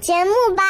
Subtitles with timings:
[0.00, 0.62] 节目吧。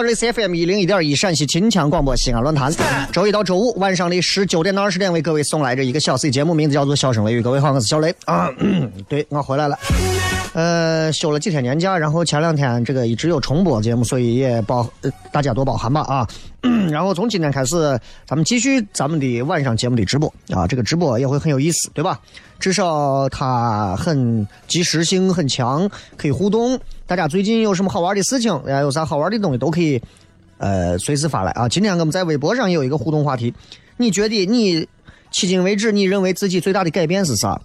[0.00, 2.72] 好了，各位好，这里是 C F M 一零一点一陕西秦腔广播西安论坛。
[3.12, 7.40] 周一到周五晚上的十九点到二十点，为各位送来这一个小 C 节目，名字叫做《笑声雷雨》。
[7.42, 8.48] 各位好，我是小雷啊。
[9.10, 9.78] 对我回来了，
[10.54, 14.88] 呃，休了几天年假，然后前两天这个一直有重播节目，所以也包
[15.30, 16.26] 大家多包涵吧啊。
[16.90, 17.76] 然后从今天开始，
[18.26, 22.18] 咱们继续咱们的晚上节目的直播啊，这个直播也会很有意思，对吧？
[22.60, 26.78] 至少它很及时性很强，可以互动。
[27.06, 28.54] 大家最近有什么好玩的事情？
[28.66, 30.00] 哎，有啥好玩的东西都可以，
[30.58, 31.68] 呃，随时发来啊！
[31.68, 33.52] 今天我们在微博上也有一个互动话题，
[33.96, 34.82] 你觉得你
[35.32, 37.60] 迄今为止你认为自己最大的改变是啥？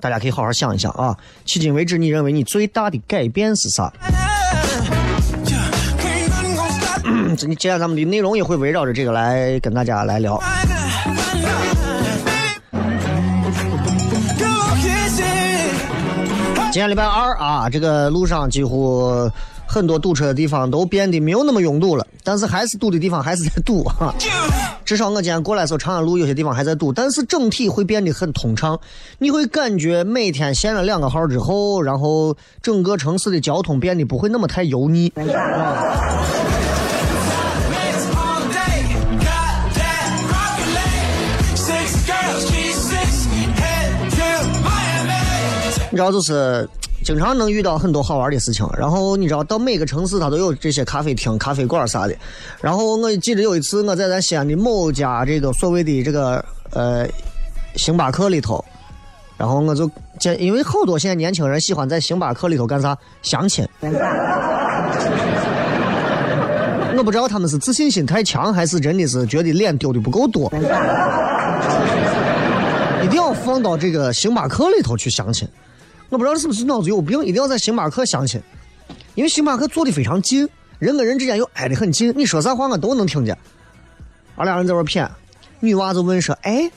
[0.00, 1.16] 大家可以好好想一想啊！
[1.44, 3.92] 迄今为止你认为你最大的改变是啥？
[7.36, 10.40] 接下来咱们的内容也会围绕着这个来跟大家来聊。
[16.76, 19.30] 今天礼拜二啊，这个路上几乎
[19.66, 24.14] 很多堵车的地方都变得没有那么拥堵了，但是还是堵的地方还是在堵哈。
[24.84, 28.78] 至少我今天过来时候，长安路有些地方还在堵，但是整体会变得很通畅。
[29.16, 35.10] 你会感觉每天限了两个号之后，然后整个城市的交通变得不会那么太油腻。
[45.96, 46.68] 你知道，就是
[47.02, 48.68] 经常能遇到很多好玩的事情。
[48.76, 52.14] 然后你知道，到每个城市它都有这些咖啡厅、咖啡馆啥的。
[52.60, 57.08] 然后我记得有一次我在咱西安的某家这个所谓的这个呃
[57.76, 58.62] 星巴克里头，
[59.38, 59.90] 然后我就
[60.20, 63.66] 见，因为好多现在年轻人喜欢在星巴克里头干啥相亲。
[66.94, 70.52] 我不知道他们是自信心太强，还是真的是觉得脸丢的不够多。
[73.02, 75.48] 一定要放到这个星巴克里头去相亲。
[76.08, 78.40] 我不知道是不是脑子有病，一定要在星巴克相亲，
[79.14, 83.36] 因为星巴克坐的非常近，人跟人之间又挨得很近，你说啥话我都能听见。
[84.36, 85.08] 俺俩人在这谝，
[85.60, 86.70] 女娃就问说：“哎，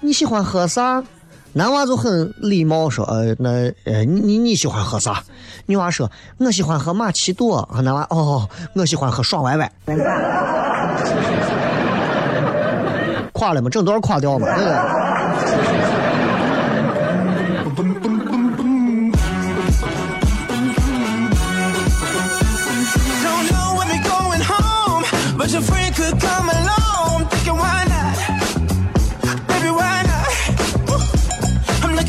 [0.00, 1.02] 你喜欢喝啥？”
[1.52, 5.22] 男娃就很礼貌说：“呃，那呃，你你喜欢喝啥？”
[5.66, 9.72] 女娃说：“我喜欢喝玛奇朵。”男娃：“哦，我喜欢喝爽歪歪。
[13.32, 13.68] ”垮了吗？
[13.70, 14.46] 整段垮掉吗？
[14.54, 16.07] 对不对？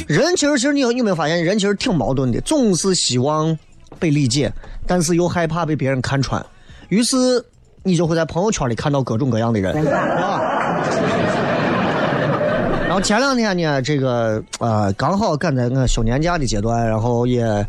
[0.08, 3.58] 人其实，其实你有有没有发现，人其实挺矛盾的，总是希望
[3.98, 4.52] 被理解，
[4.86, 6.46] 但是又害怕被别人看穿，
[6.90, 7.16] 于是
[7.84, 10.42] 你就会在朋友圈里看到各种各样的人，啊。
[12.88, 17.66] 然后前两天呢，这个呃，刚好赶在我休年假的阶段，然后也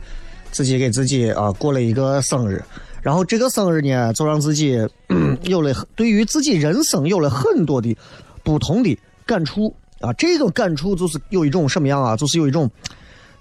[0.51, 2.61] 自己给自己啊过了一个生日。
[3.03, 4.79] 然后这个生日呢，就让自己
[5.45, 7.97] 有了对于自己人生有了很多的
[8.43, 10.13] 不同的感触啊。
[10.15, 12.17] 这个感触就是有一种什么样啊？
[12.17, 12.71] 就是有一种，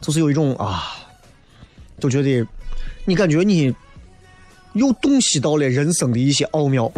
[0.02, 0.84] 就是有一种啊，
[2.00, 2.46] 就觉得
[3.06, 3.74] 你感觉你
[4.74, 6.92] 又洞悉到了人生的一些奥妙。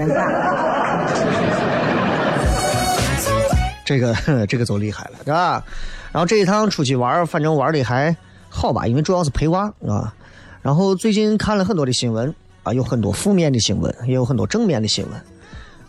[3.83, 4.15] 这个
[4.47, 5.63] 这个就厉害了，对吧？
[6.11, 8.15] 然后这一趟出去玩，反正玩的还
[8.49, 10.13] 好吧，因为主要是陪娃啊。
[10.61, 15.13] 然后最近看了很多的新闻啊，有很多负面的新闻，也有很多正面的新闻，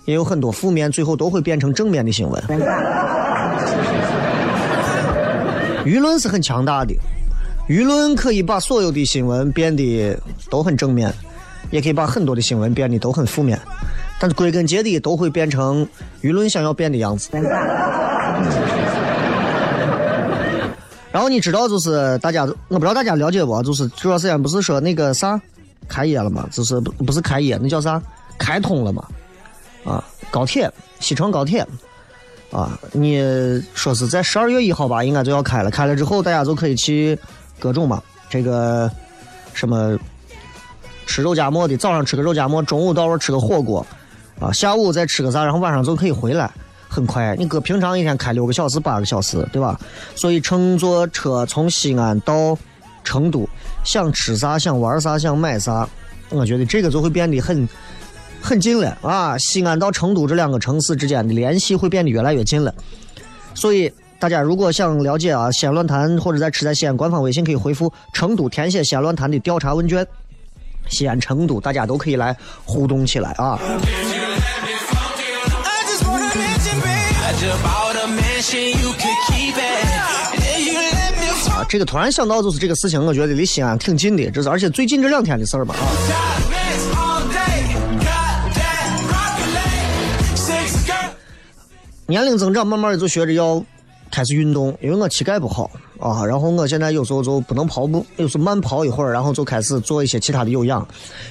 [0.06, 2.42] 也有很多负面最后都会变成正面的新闻。
[5.84, 6.94] 舆论是很强大的，
[7.68, 10.16] 舆论可以把所有的新闻变得
[10.48, 11.12] 都很正面，
[11.70, 13.58] 也可以把很多的新闻变得都很负面。
[14.20, 15.84] 但是归根结底都会变成
[16.22, 17.28] 舆论想要变的样子。
[21.10, 23.62] 然后你知道，就是大家，我不知道大家了解不？
[23.62, 25.38] 就是这段时间不是说那个啥
[25.88, 26.48] 开业了嘛？
[26.52, 28.00] 就是不不是开业，那叫啥？
[28.38, 29.04] 开通了嘛？
[29.84, 30.70] 啊，高铁，
[31.00, 31.66] 西成高铁，
[32.50, 33.20] 啊，你
[33.74, 35.70] 说是在十二月一号吧，应该就要开了。
[35.70, 37.18] 开了之后，大家就可以去
[37.58, 38.90] 各种嘛，这个
[39.52, 39.98] 什么
[41.06, 43.84] 吃肉夹馍的，早上吃个肉夹馍，中午到时候吃个火锅。
[44.40, 46.50] 啊，下午再吃个啥，然后晚上就可以回来，
[46.88, 47.36] 很快。
[47.36, 49.78] 你搁平常一天开六个小时、八个小时，对吧？
[50.16, 52.58] 所以乘坐车从西安到
[53.02, 53.48] 成都，
[53.84, 55.88] 想吃啥、想玩啥、想买啥，
[56.30, 57.68] 我觉得这个就会变得很
[58.40, 59.36] 很近了啊！
[59.38, 62.74] 西安到成都这两个城市之间的联系会变得越来越近了。
[63.54, 70.06] 所以大家如果想了解啊，西安论坛或者在吃在西安官方微信可以回复“成都”填写西安论坛的调查问卷。
[70.88, 73.58] 西安、成都，大家都可以来互动起来啊！
[81.72, 85.80] 这个突然想到，就是这个事情，我觉得离西安挺近的，这是而且最近这两天的事儿嘛啊。
[92.04, 93.64] 年龄增长，慢慢的就学着要
[94.10, 95.70] 开始运动，因为我膝盖不好。
[95.98, 100.86] 啊，然后我现在有时候就不能跑步，有时慢跑一会儿，然后就开始做一些其他的有氧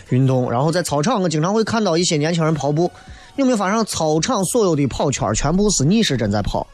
[0.10, 0.52] 运动。
[0.52, 2.92] 然后在操场，我经常会看到一些年轻人跑步。
[3.36, 6.66] 有没有发现操场所有的跑圈全部是逆时针在跑？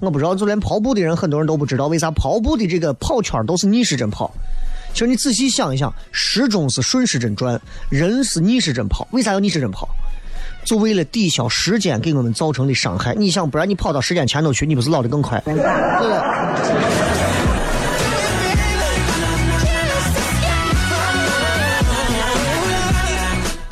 [0.00, 4.30] 我不知道，就连跑步的人很多人都不知道为啥跑步的这个跑圈都是逆时针跑。
[4.92, 7.60] 其实你仔细想一想，时钟是顺时针转，
[7.90, 9.88] 人是逆时针跑，为啥要逆时针跑？
[10.64, 13.14] 就为了抵消时间给我们造成的伤害。
[13.14, 15.40] 你想，不然你跑到时间前头去，你不是老的更快？
[15.44, 15.54] 对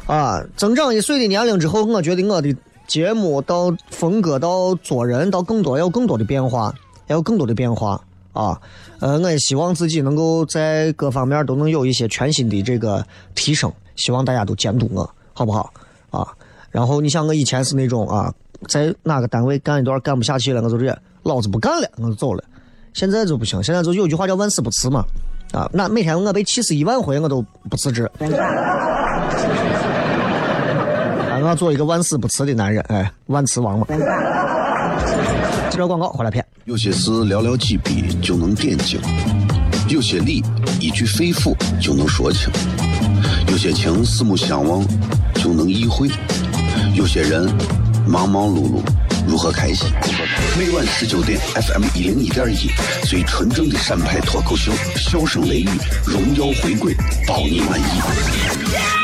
[0.06, 2.54] 啊，增长一岁的年龄之后，我觉得我的
[2.86, 6.74] 节目到风格到做人到更多要更多的变化，
[7.06, 8.00] 要有更多的变化
[8.32, 8.60] 啊。
[9.00, 13.04] 呃，我也希望自己能够在各方面都能有一些全新的这个
[13.34, 15.72] 提升，希望大家都监督我，好不好？
[16.10, 16.26] 啊。
[16.70, 18.32] 然后你像我以前是那种啊，
[18.68, 22.42] 在哪个单位干一段干不下去了，我就这老子不干了，我就走了。
[22.92, 25.04] 现在就不行，现在就有句话叫万死不辞嘛，
[25.52, 28.10] 啊，那每天我被气死一万回，我都不辞职。
[31.44, 33.86] 我要做一个万死不辞的男人，哎，万磁王嘛。
[35.68, 36.42] 接着广告，回来片。
[36.64, 38.98] 有些事寥寥几笔就能点睛，
[39.90, 40.42] 有些理
[40.80, 42.50] 一句肺腑就能说清，
[43.48, 44.82] 有些情四目相望
[45.34, 46.08] 就能意会。
[46.94, 47.46] 有些人
[48.08, 48.80] 忙忙碌碌，
[49.28, 49.86] 如何开心？
[50.58, 52.70] 每晚十九点，FM 一零一点一，
[53.06, 55.68] 最纯正的陕派脱口秀，笑声雷雨，
[56.06, 56.94] 荣耀回归，
[57.28, 59.03] 保你满意。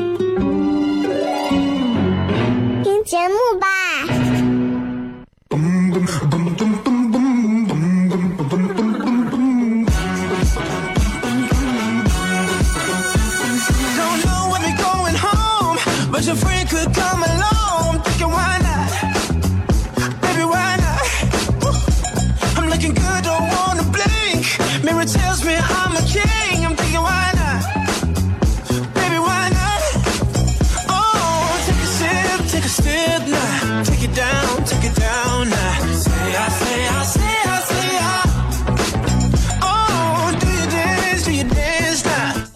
[3.03, 4.20] 节目吧。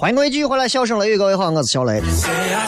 [0.05, 1.99] 欢迎各位继续回来，笑声雷雨，各位好，我是小雷。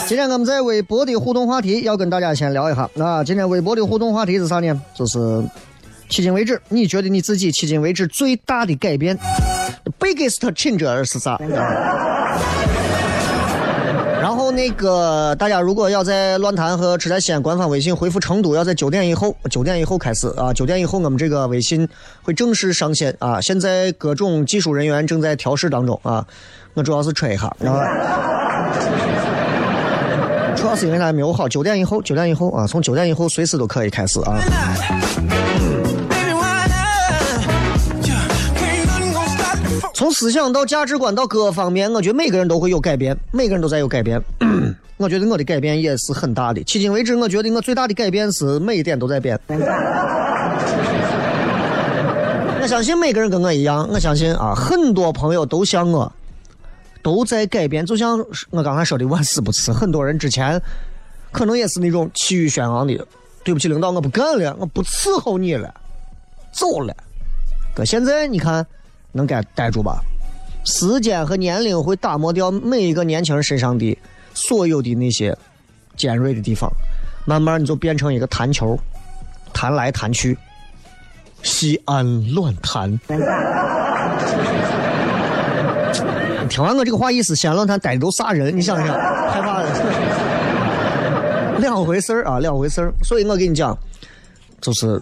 [0.08, 3.22] 今天我们在微博的互动话题要跟大家先聊一下啊。
[3.22, 4.82] 今天微博的互动话题是啥呢？
[4.92, 5.20] 就是
[6.10, 9.16] 迄今为止，你觉得你自己迄今为止最大的改变
[10.00, 11.38] ，biggest change 是啥？
[14.20, 21.88] 然后那个大家如果要在乱谈和吃在西安官方微信回复成都，要在九点以后，九点以后开始啊，九点以后我们这个微信
[22.20, 23.40] 会正式上线啊。
[23.40, 26.26] 现在各种技术人员正在调试当中啊，
[26.78, 27.56] 我主要是吹一下啊。
[30.54, 34.38] 主要是因为还没有好，九点以后，九点以后啊，从九点以后随时都可以开始啊。
[39.92, 44.20] 从思想到价值观到各方面，我觉得每个人都会有改变，每个人都在有改变。
[44.98, 46.60] 我觉得我的改变也是很大的。
[46.62, 49.38] 迄今为止，我觉得我最大的改变是每一点都在变。
[52.60, 56.10] 我相信每个人跟我一样，我相信啊，很多朋友都像我，
[57.02, 57.84] 都在改变。
[57.84, 58.18] 就像
[58.50, 59.72] 我刚才说的，万死不辞。
[59.72, 60.60] 很多人之前
[61.32, 63.06] 可能也是那种气宇轩昂的，
[63.44, 65.72] 对不起领导，我不干了，我不伺候你了，
[66.52, 66.96] 走了。
[67.74, 68.66] 可现在你看，
[69.12, 70.00] 能该待住吧？
[70.64, 73.96] 时间和年龄会打磨掉每一个年轻人身上的
[74.34, 75.36] 所有的那些
[75.96, 76.70] 尖锐的地方，
[77.26, 78.78] 慢慢你就变成一个弹球，
[79.52, 80.36] 弹来弹去。
[81.42, 82.98] 西安乱弹。
[86.48, 88.56] 听完我这个话意思，西安乱弹逮的都啥人？
[88.56, 89.68] 你想想，害怕了。
[91.60, 92.92] 两回事儿啊，两回事儿。
[93.02, 93.76] 所以我跟你讲，
[94.60, 95.00] 就是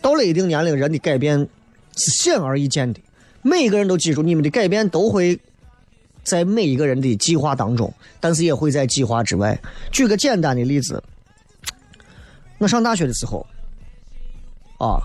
[0.00, 1.48] 到了一定年龄，人的改变
[1.96, 3.00] 是显而易见的。
[3.42, 5.38] 每个人都记住，你们的改变都会
[6.22, 9.58] 在每一个人的计划当中，但是也会在计划之外。
[9.90, 11.02] 举个简单的例子，
[12.58, 13.46] 我上大学的时候，
[14.78, 15.00] 啊，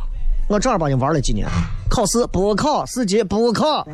[0.48, 1.46] 我正儿八经玩了几年，
[1.90, 3.86] 考试不考，四级不考，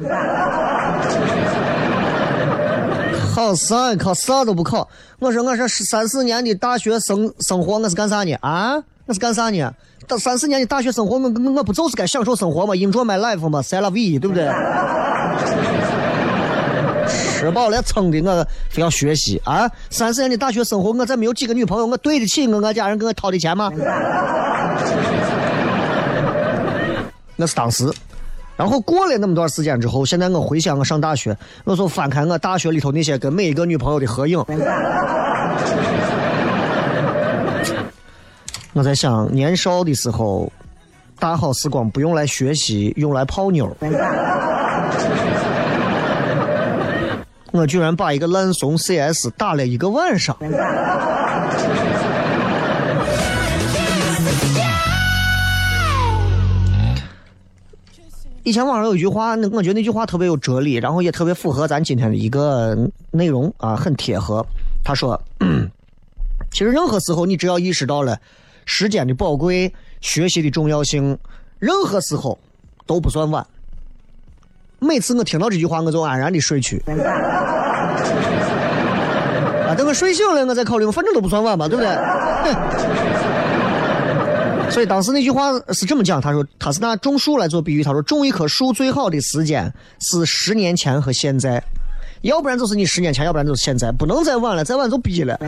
[3.33, 3.95] 考啥？
[3.95, 4.88] 考啥都不考。
[5.17, 8.36] 我说我说三四年的大学生生活，我是干啥呢？
[8.41, 8.75] 啊，
[9.07, 9.74] 我是干啥呢？
[10.07, 14.48] 到三四年的大学生活，我我我不就是该享受生活吗？Enjoy my life 吗 c e l a v 对不对？
[17.07, 19.67] 吃饱了撑的，我非要学习啊！
[19.89, 23.72] 三四年的大学生活，我再没有几个女朋友，我对得起我我家人给我掏的钱吗？
[27.44, 27.92] 那是当时。
[28.56, 31.36] 然后过了那么段时间之后，现在我回想我上大学，
[31.66, 34.40] 我就翻开我大学里头那些跟每一个女朋友的合影，
[38.72, 40.50] 我在想年少的时候，
[41.20, 43.76] 大好时光不用来学习，用来泡妞。
[47.52, 50.38] 我居然把一个烂怂 CS 打了一个晚上。
[58.44, 62.78] 以前网上有一句话，那我觉得那句话特别有哲理，然后也特别符合咱今天的一个
[63.12, 64.46] 内容啊，很贴合。
[64.84, 65.20] 他说
[66.52, 68.20] ：“其实任何时候，你只要意识到了
[68.66, 71.18] 时间的宝贵、学习的重要性，
[71.58, 72.38] 任何时候
[72.86, 73.48] 都不算晚。”
[74.80, 76.84] 每次我听到这句话，我就安然的睡去。
[79.66, 81.90] 啊，等我睡醒了，我再考虑，反正都不算晚嘛，对不对？
[84.74, 91.63] 所以当时那句话是这么讲，他说他是拿种树来做比喻，他说种一棵树最好的时间是十年前和现在，
[92.24, 95.39] 要不然就是你十年前，要不然就是现在，不能再晚了，再晚就逼了。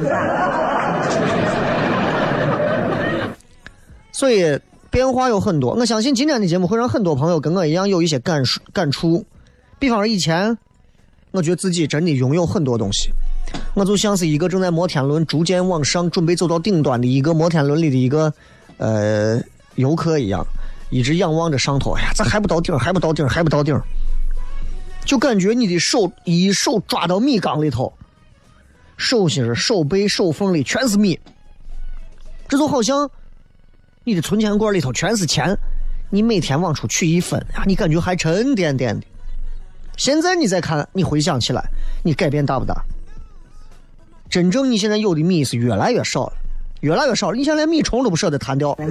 [4.11, 4.59] 所以
[4.91, 9.25] 变化有很多，我相信今天的节目会让很多朋友跟我一样有一些感触感触。
[9.79, 10.55] 比方说以前，
[11.31, 13.09] 我觉得自己真的拥有很多东西，
[13.73, 18.31] 我就像是一个正在摩天轮逐渐往上，准备走到顶端的一个摩天轮里的一个。
[18.77, 19.41] 呃，
[19.75, 20.45] 游客一样，
[20.89, 21.91] 一直仰望着上头。
[21.93, 22.77] 哎呀，咋还不到顶？
[22.77, 23.27] 还不到顶？
[23.27, 23.79] 还不到顶？
[25.05, 27.93] 就感觉你的手一手抓到米缸里头，
[28.97, 31.19] 手心、手背、手缝里全是米。
[32.47, 33.09] 这就好像
[34.03, 35.55] 你的存钱罐里头全是钱，
[36.09, 39.05] 你每天往出取一分啊，你感觉还沉甸甸的。
[39.95, 41.63] 现在你再看，你回想起来，
[42.03, 42.83] 你改变大不大？
[44.29, 46.33] 真正你现在有的米是越来越少了。
[46.85, 48.77] 越来越少了，你现在连米虫都不舍得弹掉。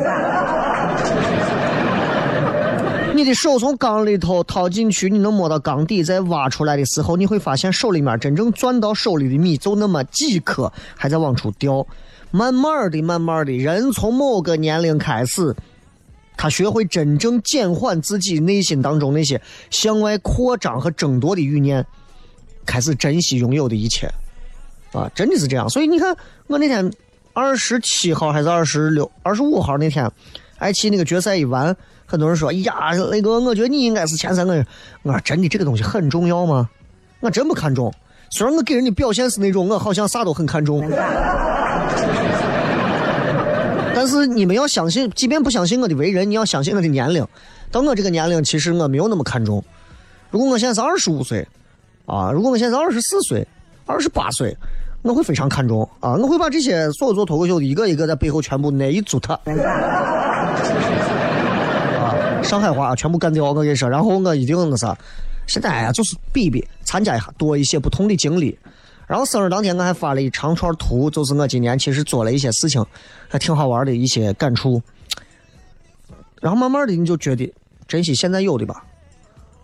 [3.15, 11.87] 你的手从缸里头掏进去，你能摸到缸底，再挖出来的时候，你会发现手里面真正攥到手里的米就那么几颗，还在往出掉。
[12.33, 15.55] 慢慢的，慢慢的，人从某个年龄开始，
[16.37, 21.87] 他学会真正减缓自己内心当中那些向外扩张和争夺的欲念，
[22.67, 24.09] 开始珍惜拥有的一切。
[24.93, 25.71] 啊，真的是这样。
[25.71, 26.17] 所以你看，
[26.49, 26.93] 我那天
[27.35, 30.09] 二十七号还是二十六、二十五号那天，
[30.59, 31.77] 爱奇艺那个决赛一完，
[32.07, 34.65] 很多人说：“哎呀，那个我觉得你应该是前三个人。”
[35.03, 36.71] 我说：“真的，这个东西很重要吗？
[37.19, 37.93] 我真不看重。
[38.31, 40.89] 虽然我给人的表现是那种我好像啥都很看重，
[43.93, 47.27] 但是你们要相信，即便不相信我的为人，你要相信我的年龄。
[47.73, 49.61] 到我这个年龄，其实我没有那么看重。
[50.31, 51.45] 如果我现在是二十五岁，
[52.07, 53.45] 啊，如果我现在是二十四岁、
[53.87, 54.57] 二十八岁。”
[55.05, 56.15] 我会非常看重啊！
[56.15, 59.35] 我会把这些所有做脱口秀的一个一个在背后全部那一组他，
[62.01, 63.45] 啊，上海话全部干掉。
[63.45, 64.97] 我跟你说，然后我一定那啥，
[65.47, 68.59] 现在呀就是比比，参加一下，多一些不同的经历。
[69.07, 72.83] 然后生日当天我还发了一长串图，就是我今年其实做了一些事情，
[73.29, 74.81] 还挺好玩的一些感触。
[76.41, 77.53] 然后慢慢的你就觉得
[77.87, 78.83] 珍惜现在有的吧，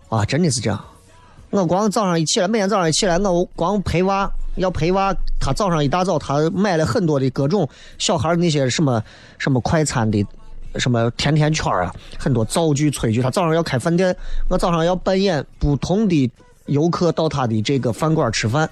[0.09, 0.79] 啊，真的是这样。
[1.51, 4.29] 我光早上一起来，每天早上一起来，我光陪娃。
[4.55, 7.67] 要陪娃，他早上一大早，他买了很多的各种
[7.97, 9.01] 小孩那些什么
[9.37, 10.25] 什么快餐的，
[10.75, 13.21] 什么甜甜圈啊，很多灶具、炊具。
[13.21, 14.13] 他早上要开饭店，
[14.49, 16.29] 我早上要扮演不同的
[16.65, 18.69] 游客到他的这个饭馆吃饭。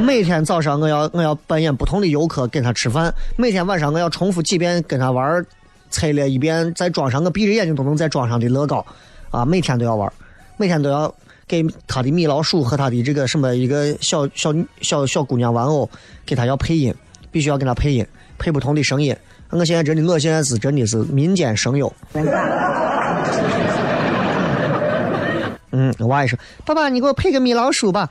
[0.00, 5.44] 每天早上我要我要扮演不同的游客跟他吃饭，每天晚上我要重复几遍跟他玩，
[5.90, 8.86] 拆了一遍再装上，我闭着眼睛都能再装上的乐高，
[9.30, 10.10] 啊，每天都要玩，
[10.56, 11.14] 每天都要。
[11.48, 15.90] 给他的米老鼠和他的这个什么一个小小小小姑娘玩偶，
[16.24, 16.94] 给他要配音，
[17.32, 18.06] 必须要给他配音，
[18.38, 19.16] 配不同的声音。
[19.48, 21.92] 我现在真的，我现在是真的是民间声优。
[25.72, 28.08] 嗯，娃也是，爸爸你给我配个米老鼠吧。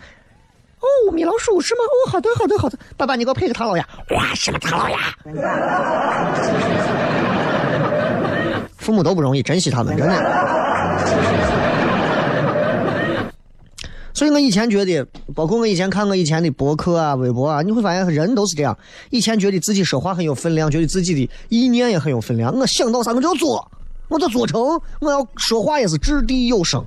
[0.82, 1.80] 哦，米老鼠是吗？
[1.86, 2.78] 哦，好的好的好的。
[2.98, 3.88] 爸爸你给我配个唐老鸭。
[4.10, 4.98] 哇，什么唐老鸭？
[8.76, 10.59] 父母都不容易，珍惜他们，真的。
[14.14, 18.78] 所以我以前觉得，包括我以前看我以前的博客啊、微博啊，你会发现人都是这样。
[19.12, 22.54] 以前觉得自己说话很有分量，觉得自己的意念也很有分量。
[22.54, 23.66] 我想到啥我就要做，
[24.10, 24.62] 我就做成。
[25.00, 26.86] 我要说话也是掷地有声。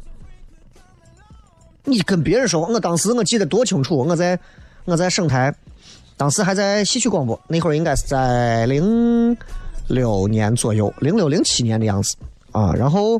[1.84, 3.96] 你跟别人说话，我当时我记得多清楚。
[3.96, 4.38] 我在
[4.84, 5.54] 我在省台，
[6.18, 9.34] 当时还在戏曲广播，那会儿应该是在零
[9.88, 12.14] 六年左右，零六零七年的样子
[12.50, 12.74] 啊。
[12.74, 13.18] 然后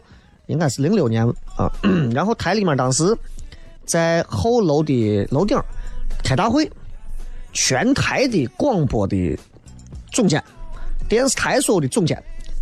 [0.53, 1.69] 应该是零六年啊。
[2.13, 3.17] 然后台里面当时。
[3.85, 5.61] 在后楼的楼顶
[6.23, 6.71] 开大会，
[7.53, 9.37] 全台的广播的
[10.13, 10.43] 总监、
[11.09, 12.17] 电视台所有的总监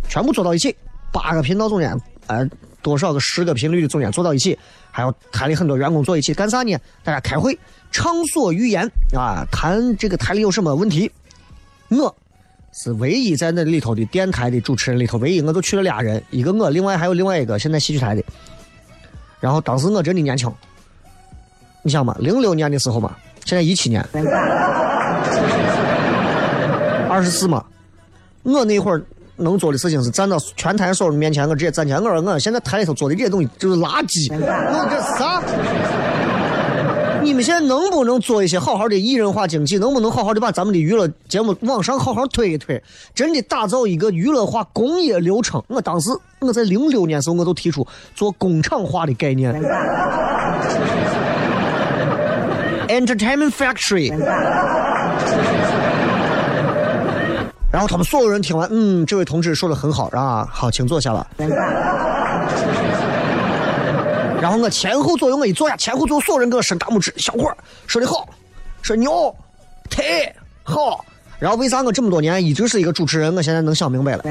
[0.09, 0.75] 全部坐到一起，
[1.13, 2.43] 八个频道总监，呃，
[2.81, 4.57] 多少个十个频率的总监坐到一起，
[4.89, 6.75] 还有台里很多员工坐一起干啥呢？
[7.03, 7.57] 大家开会，
[7.91, 11.09] 畅所欲言啊，谈这个台里有什么问题。
[11.89, 12.13] 我
[12.73, 18.23] 是唯一在那里头的电台的主持人里头，唯一我就去了俩人，一个我，另外还有另外一个现在戏剧台的。
[19.39, 20.51] 然后当时我真的年轻。
[21.83, 24.05] 你想嘛，零六年的时候嘛，现在一七年，
[27.09, 27.65] 二十四嘛，
[28.43, 29.01] 我那会儿
[29.35, 35.41] 能做的事情是站到全台所有人面前，我直接站起来，我说我现在台里头做的这些东西就是垃圾，我这啥？
[37.21, 39.77] 你们现在能不能做一些好好的艺人化经济？
[39.77, 42.81] 能不能好好的把咱们的娱乐节目往上好好推一推？
[43.13, 45.63] 真的打造一个娱乐化工业流程？
[45.67, 49.53] 我当时我在零六年时候我都提出做工厂化的概念。
[52.87, 54.11] Entertainment Factory，
[57.71, 61.25] 然后他们所有人听完，嗯，这位同志说的很好，啊，好，请坐下吧。
[64.41, 68.27] 然后我前后左右我一坐下，前后左右所有人给我伸大拇指，小伙说的好，
[68.81, 69.33] 说牛，
[69.89, 71.05] 太好。
[71.37, 73.35] 然后为啥我这么多年一直是一个主持人？
[73.35, 74.23] 我现在能想明白了。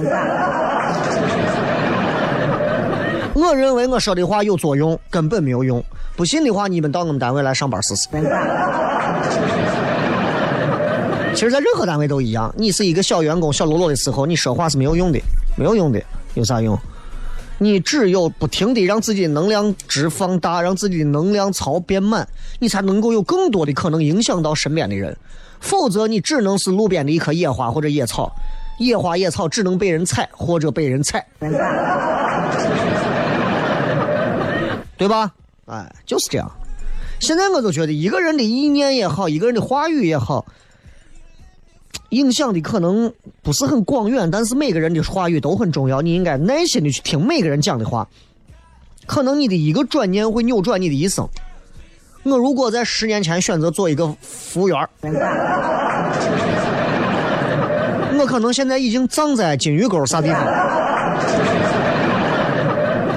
[3.35, 5.83] 我认为我说的话有作用，根本没有用。
[6.17, 8.09] 不信的话，你们到我们单位来上班试试。
[11.35, 12.53] 其实，在任何单位都一样。
[12.57, 15.21] 你是一个小员工、小喽啰的时候，你说话是没有用的，
[15.57, 16.03] 没有用的，
[16.35, 16.77] 有啥用？
[17.63, 22.27] 你只有不停的让自己的能量值放大，让自己的能量槽变满，
[22.59, 25.15] 你才能够有更多的可能影响到身边的人。
[25.61, 28.33] 否则，你只能是路边的一棵野花或者野草，
[28.79, 31.27] 野花野草只能被人踩或者被人踩，
[34.97, 35.31] 对吧？
[35.67, 36.51] 哎，就是这样。
[37.19, 40.47] 现在我就觉得，一个人的意念也好，一个人的话语也好，
[42.11, 46.01] 影响的可能不是很广远，但是每个人的话语都很重要。
[46.03, 48.07] 你应该耐心的去听每个人讲的话，
[49.07, 51.29] 可能你的一个转念会扭转你的一生。
[52.23, 54.77] 我如果在十年前选择做一个服务员
[58.19, 60.45] 我可能现在已经葬在金鱼沟啥地方。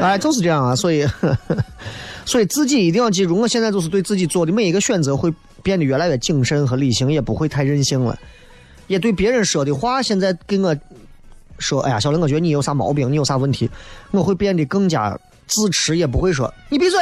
[0.01, 1.05] 哎，就是这样啊，所以，
[2.25, 8.17] 所以自己一定要记住，我现在就是对自己做的每一个选择会变得越来越谨慎和理性，也不会太任性了。
[8.93, 10.75] 也对别人说的话，现在给我
[11.57, 13.67] 说，哎呀，小林，我觉得你有啥毛病，你有啥问题，
[14.11, 16.99] 我会变得更加自持，也不会说你闭嘴，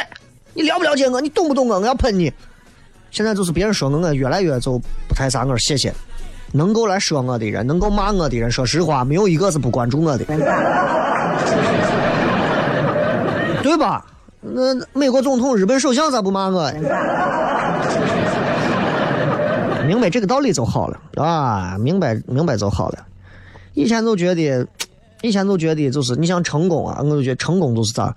[0.53, 2.31] 你了不了解我，你懂不懂我，我要喷你。
[3.11, 5.93] 现在就是别人说我，我越来越就不太啥，我说谢谢。
[6.53, 10.23] 能够来说我的人，能够骂我的人，说实话，没有一个是不关注我的，
[13.61, 14.05] 对吧？
[14.39, 16.71] 那美国总统、日本首相咋不骂我？
[19.91, 21.77] 明白这个道理就好了啊！
[21.77, 23.05] 明白明白就好了。
[23.73, 24.65] 以前就觉得，
[25.21, 28.15] 以前就觉得就是你想成功啊，我就觉得成功就是咋，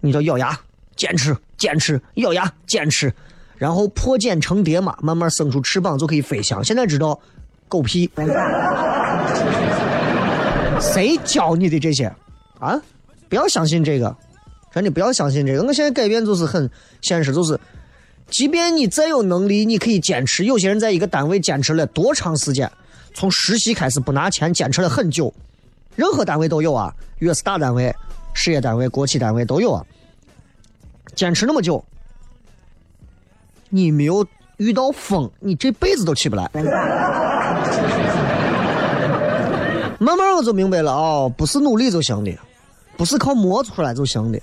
[0.00, 0.54] 你叫咬牙
[0.96, 3.10] 坚持，坚持，咬牙坚持，
[3.56, 6.62] 然后破茧成蝶嘛，慢慢生出翅膀就可以飞翔。
[6.62, 7.18] 现在知道。
[7.66, 8.10] 狗屁！
[10.80, 12.12] 谁教你的这些？
[12.58, 12.78] 啊！
[13.28, 14.16] 不要相信这个，
[14.74, 15.62] 真的不要相信这个。
[15.62, 16.68] 我现在改变就是很
[17.00, 17.56] 现实，就是，
[18.30, 20.44] 即便你再有能力，你可以坚持。
[20.44, 22.70] 有些人在一个单位坚持了多长时间？
[23.12, 25.32] 从实习开始不拿钱，坚持了很久。
[25.96, 27.94] 任何单位都有啊，越是大单位、
[28.32, 29.84] 事业单位、国企单位都有啊。
[31.14, 31.84] 坚持那么久，
[33.68, 34.24] 你没有？
[34.58, 36.46] 遇到风，你这辈子都起不来。
[39.98, 42.30] 慢慢我就明白了哦，不是努力就行的，
[42.94, 44.38] 不是靠磨出来就行的。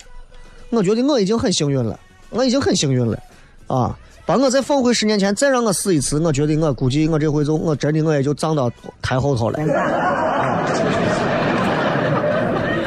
[0.71, 2.00] 我觉得我已经很幸运了，
[2.32, 3.15] 我已经很幸运了
[3.68, 3.98] 啊！
[4.26, 8.70] 把我再放回十年前，再让我试一次，我觉得我估计我这回就我真的我也就葬到
[9.02, 9.58] 台后头了，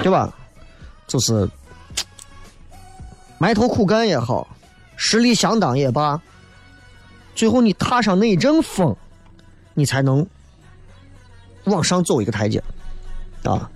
[0.02, 0.30] 对吧？
[1.06, 1.48] 就是
[3.38, 4.46] 埋头苦干也好，
[4.96, 6.20] 实力相当也罢。
[7.34, 8.94] 最后，你踏上那一阵风，
[9.72, 10.26] 你才能
[11.64, 12.62] 往上走一个台阶，
[13.44, 13.70] 啊！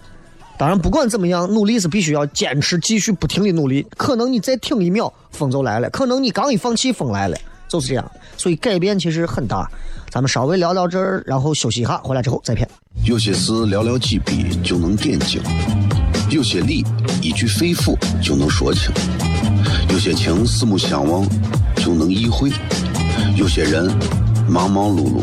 [0.57, 3.85] 当然，不管怎么样，努力是必须要坚持，继续不停的努力。
[3.97, 7.37] 可能你再挺一秒，风就来了；可能你刚一放弃，风来了，
[7.69, 8.11] 就是这样。
[8.37, 9.69] 所以改变其实很大。
[10.11, 12.69] 咱们稍微聊到这儿，然后休息一下，回来之后再片。
[13.05, 15.43] 有些事寥寥几笔就能点睛，
[16.31, 16.85] 有些理
[17.21, 18.93] 一句肺腑就能说清，
[19.91, 21.27] 有些情四目相望
[21.77, 22.53] 就能意会。
[23.37, 23.93] 有些人
[24.49, 25.23] 忙忙碌碌，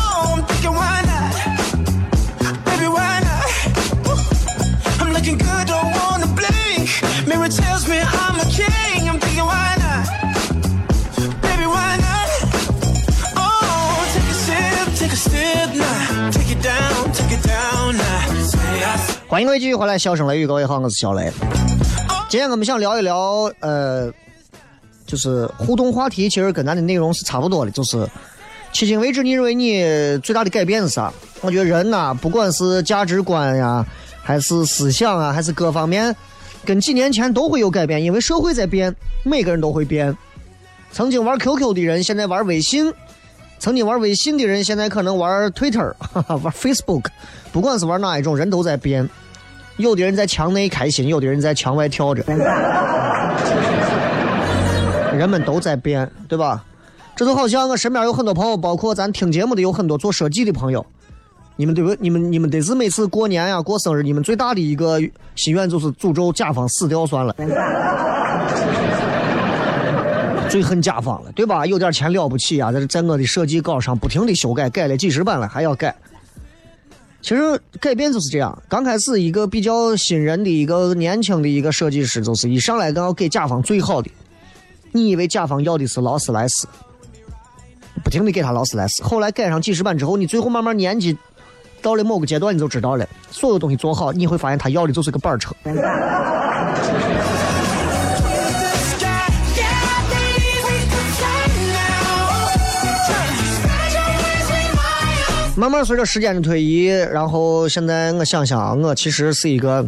[19.31, 21.31] 欢迎各位继续回来，笑声雷雨，各位好，我是小雷。
[22.27, 24.11] 今天我们想聊一聊，呃，
[25.05, 27.99] 就是互动话题，其实跟咱的内容是差不多的，就是
[28.73, 31.13] 迄今为止，你认为你最大的改变是啥？
[31.39, 33.85] 我觉得人呐，不管是价值观呀，
[34.21, 36.13] 还是思想啊，还是各方面，
[36.65, 40.13] 跟几年前都会有改变，因为社会在变，每个人都会变。
[40.91, 42.91] 曾经玩 QQ 的人，现在玩微信；
[43.61, 45.93] 曾经玩微信的人，现在可能玩 Twitter，
[46.41, 47.05] 玩 Facebook。
[47.51, 49.07] 不管是玩哪一种，人都在变。
[49.77, 52.23] 有的人在墙内开心，有的人在墙外跳着。
[55.15, 56.65] 人们都在变，对吧？
[57.15, 60.83] 这就好像我身边有很多朋友，包括咱听节目的有很多做设计的朋友。
[61.55, 61.95] 你们对不？
[61.99, 64.99] 你们你们得是每次过年呀、过生日，你们最大的一个
[65.35, 67.35] 心愿就是诅咒甲方死掉算了。
[70.51, 71.65] 最恨甲方了，对吧？
[71.65, 75.95] 有点钱了不起啊，在在我的设计稿上不停的修改，改了几十版了还要改。
[77.21, 84.11] 其实改变就是这样，刚开始一个比较新人的一个年轻的一个设计师，就是一上来都要给甲方最好的。
[84.91, 86.67] 你以为甲方要的是劳斯莱斯，
[88.03, 91.17] 不停的给他劳斯莱斯，后来改上几十版之后，你最后慢慢年纪
[91.81, 95.55] 到了某个阶段，你就知道了，所有东西做好，你会发现他要的就是个板车。
[105.61, 109.87] 慢慢随着时间的推移，然后现在我想想，我其实是一个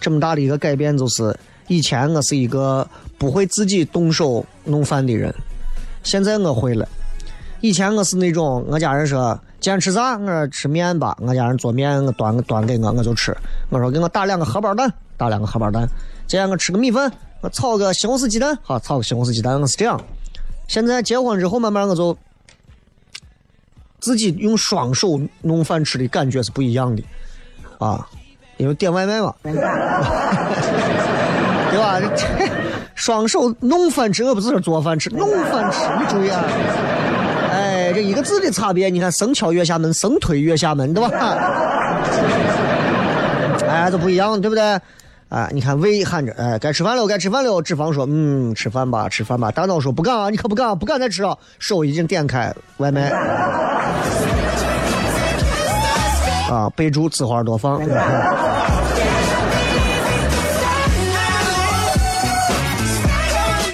[0.00, 5.34] 这么大的一个改变，就是以前我是一个不会自己动手弄饭的人，
[6.04, 6.88] 现在我会了。
[7.60, 13.36] 以前我是那种，我家人说今天吃啥，我说吃面吧，我家人做面，我端个端给我，我就吃。
[13.70, 15.84] 我说给我打两个荷包蛋，打两个荷包蛋。
[16.28, 20.00] 今天我吃个米饭，我炒个西红柿鸡蛋，好炒个西红柿鸡蛋，我是这样。
[20.68, 22.16] 现在结婚之后，慢慢我就。
[24.00, 27.02] 自己用双手弄饭吃的感觉是不一样的，
[27.78, 28.06] 啊，
[28.56, 29.52] 因为点外卖嘛， 对
[31.78, 32.00] 吧？
[32.94, 36.44] 双手弄饭吃，我不是说做饭吃，弄饭吃，你注意啊！
[37.52, 41.10] 哎，这一个字的差别，你看，生敲月下门，生推月下门，对吧？
[43.68, 44.80] 哎，这不一样，对不对？
[45.28, 47.60] 哎，你看胃喊着，哎，该吃饭了，该吃饭了。
[47.60, 49.50] 脂肪说，嗯，吃饭吧，吃饭吧。
[49.50, 51.38] 大脑说，不敢啊，你可不敢，不敢再吃了。
[51.58, 53.10] 手已经点开外卖。
[56.50, 57.78] 啊，备注：紫花多放。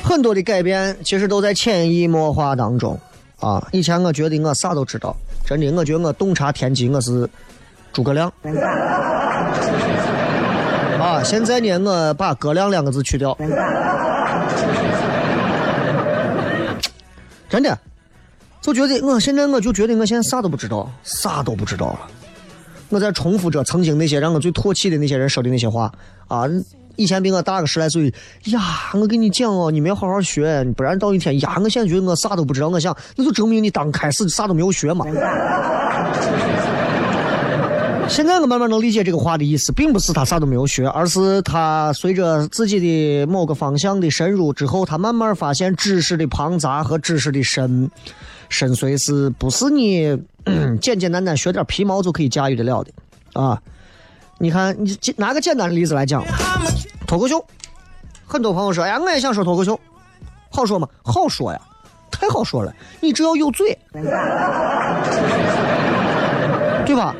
[0.02, 2.98] 很多的改变其实都在潜移默化当中。
[3.38, 7.28] 啊，以前我觉得我啥都知道，真的，我觉得我洞察天机，我是
[7.92, 8.32] 诸葛亮。
[11.22, 13.36] 现在呢，我把“葛亮”两个字去掉，
[17.48, 17.78] 真的，
[18.60, 22.00] 就觉得我现在我就觉得我现在啥都不知道，啥都不知道了。
[22.88, 25.92] 我在重复着曾经那些让我最唾弃的那些人说的那些话
[26.28, 26.44] 啊！
[26.96, 28.12] 以前比我大个十来岁
[28.44, 28.60] 呀，
[28.92, 32.68] 我跟你讲哦，你们要好好学，不然到一天呀，我现在觉得我啥都不知道。
[32.68, 35.04] 我想，那就证明你刚开始啥都没有学嘛。
[38.06, 47.90] 现在我慢慢能理解这个话的意思，并不是他啥都没有学，而是他随着自己的某个方向的深入之后，他慢慢发现知识的庞杂和知识的深
[48.48, 50.16] 深邃是不是你
[50.80, 52.92] 简简单单学点皮毛就可以驾驭得了的
[53.32, 53.60] 啊？
[54.38, 56.22] 你看，你拿个简单的例子来讲，
[57.06, 57.44] 脱口秀，
[58.26, 59.80] 很多朋友说，哎呀，我也想说脱口秀，
[60.50, 60.88] 好说吗？
[61.02, 61.60] 好说呀，
[62.10, 63.76] 太好说了，你只要有嘴，
[66.84, 67.14] 对吧？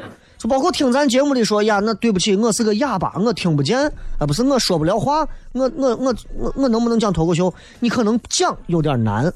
[0.49, 3.79] 包括听咱节目的说呀，那对不起，我是个哑巴，我听不见
[4.19, 7.53] 啊，不是我说不了话，我我我我我能不能讲脱口秀？
[7.81, 9.33] 你可能讲有点难，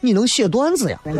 [0.00, 1.00] 你能写段子呀？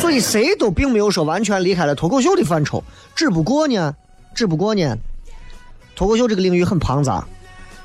[0.00, 2.82] 所以谁都并没有说完全离开了脱口秀的范畴，
[3.14, 3.94] 只不过呢，
[4.34, 4.96] 只不过呢，
[5.94, 7.24] 脱口秀这个领域很庞杂，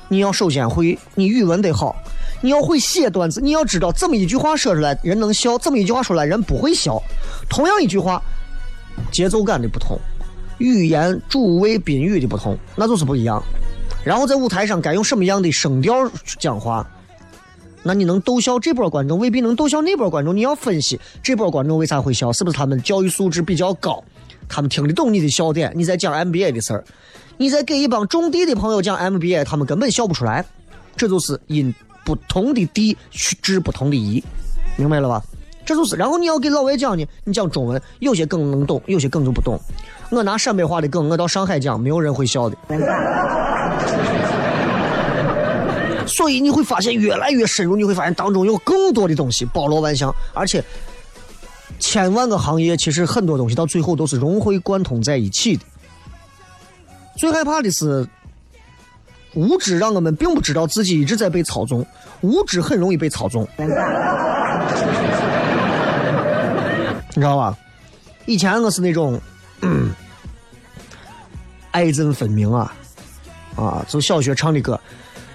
[0.08, 1.94] 你要首先会，你语文得好，
[2.40, 7.02] 你要会写段子，你要知道这么一句话说出来人能笑，这么一句话说出来人不会笑。
[7.48, 8.22] 同样一句话，
[9.10, 9.98] 节奏感的不同，
[10.58, 13.42] 语言主谓宾语的不同，那就是不一样。
[14.04, 16.88] 然后在舞台上该用什么样的声调讲话，
[17.82, 20.34] 那你能逗笑这波观众，未必能逗笑那波观众。
[20.34, 24.02] 你要分析这波观众为啥会笑，是不是他们教育素质比较高，
[24.48, 25.72] 他们听得懂你的笑点？
[25.74, 26.84] 你在讲 MBA 的事儿，
[27.36, 30.44] 你在给一帮种地的朋友讲 MBA，他们根本笑不出来。
[30.96, 31.74] 这就是因
[32.08, 34.24] 不同的地去治不同的医，
[34.76, 35.22] 明白了吧？
[35.66, 39.60] 这就是，然后你要给老外讲呢，你讲中文，有些梗能懂，有些梗就不懂。
[40.08, 42.56] 我拿陕北话的梗，我到上海讲，没有人会笑的。
[46.06, 50.64] 所以你会发现越来越深入，你会发现当中有更多的东西包罗万象，而且
[51.78, 55.64] 千万个行业，其实很多东西到最后都是融会贯通在一起的。
[57.18, 58.08] 最害怕的是
[59.38, 61.86] 无知，让我们并不知道自己一直在被操纵，
[62.22, 63.46] 无知很容易被操纵。
[63.56, 63.66] 你
[67.14, 67.56] 知道吧？
[68.26, 69.20] 以前我是那种，
[71.70, 72.74] 爱憎分明啊，
[73.54, 74.80] 啊，就小学唱的歌，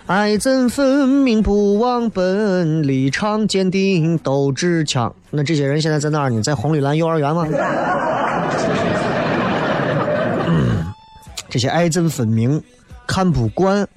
[0.06, 5.16] 爱憎分明不忘本，立场坚定斗志强。
[5.30, 6.42] 那这些人现在在哪儿呢？
[6.42, 7.48] 在红绿蓝幼儿园吗？
[11.50, 12.62] 这些爱憎分明，
[13.08, 13.88] 看不惯，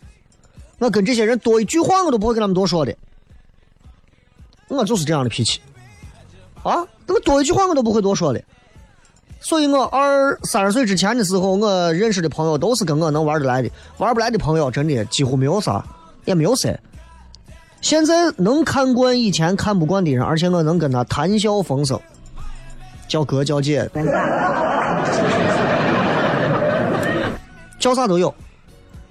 [0.78, 2.94] 我跟这些人多一句话我都不会跟他们多说的，
[4.68, 5.60] 我就是这样的脾气。
[6.62, 8.42] 啊，那么多一句话我都不会多说的，
[9.40, 15.84] 所以我二三十岁之前的时候，我认识的朋友都是跟我能玩得来的，玩不来的朋友真的几乎没有啥，
[16.24, 16.76] 也没有谁。
[17.80, 22.00] 现在能看惯以前看不惯的人，而且我能跟他谈笑风生，
[23.06, 23.88] 叫哥叫姐，
[27.78, 28.34] 叫啥都有。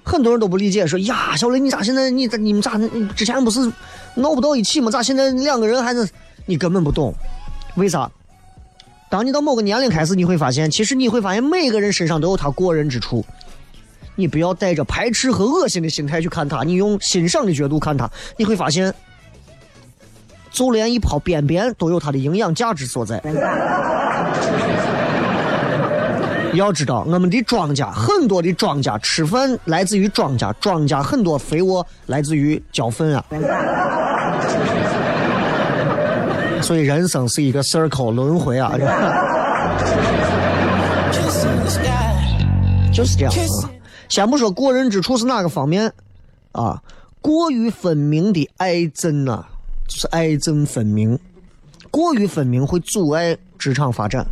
[0.06, 2.78] 很多人都不理解，说呀，小雷，你咋现在你你们咋
[3.16, 3.60] 之前不是
[4.14, 4.88] 闹不到一起吗？
[4.88, 6.08] 咋现在两个人还是
[6.46, 7.12] 你根本不懂，
[7.74, 8.08] 为啥？
[9.10, 13.26] 当你到某个年龄开始，你会发现，其实你会发现每个人身上都有他过人之处。
[14.14, 18.94] 你不要带着排斥和恶心的心态去看他，你用欣赏的角度看他，你会发现，
[20.52, 23.20] 就连一泡便便都有它的营养价值所在。
[26.56, 33.24] 要知道，我们的庄稼很多的庄稼吃饭来自于庄稼，庄稼很多肥沃来自于浇粪啊。
[36.62, 38.72] 所以人生是一个 circle 轮回啊，
[42.92, 43.70] 就是这样啊。
[44.08, 45.92] 先不说过人之处是哪个方面
[46.52, 46.82] 啊，
[47.20, 49.44] 过于分明的爱憎呐、
[49.86, 51.18] 就是爱憎分明，
[51.90, 54.26] 过于分明会阻碍职场发展。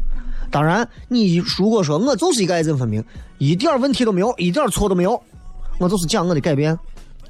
[0.55, 3.03] 当然，你如果说我就是一个爱憎分明，
[3.39, 5.21] 一点问题都没有，一点错都没有，
[5.81, 6.79] 我就是讲我的改变，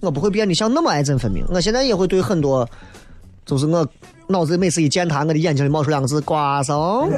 [0.00, 1.42] 我不会变得像那么爱憎分明。
[1.48, 2.68] 我现在也会对很多，
[3.46, 3.88] 就是我
[4.26, 7.10] 脑子每次一见他，我的眼睛里冒出两个字“瓜怂”。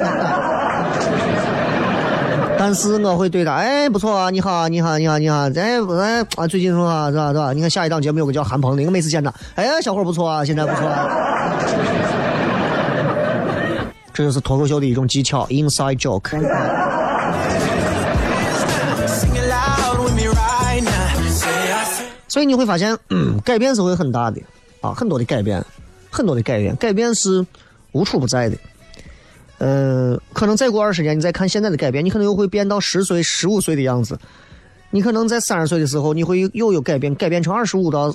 [2.57, 7.51] 但是我会对他，哎，不错啊，你好，你好，你好，你好，哎，哎啊，最近说啊，是吧，是吧？
[7.51, 11.09] 你看下一档节目有个叫韩鹏的，我每次见他，哎，小伙不错啊，现在不错啊。
[14.17, 16.31] 这就是脱口秀的一种技巧，inside joke。
[22.27, 24.41] 所以你会发现，嗯，改变是会很大的
[24.81, 25.63] 啊，很多的改变，
[26.09, 27.45] 很多的改变，改变是
[27.91, 28.57] 无处不在的。
[29.59, 34.19] 呃，可能再过二十年，你再看现在的改变，你可能又会变到十岁、十五岁的样子。
[34.89, 38.11] 你可能在三十岁的时候，你会又有改变，改变成二十五到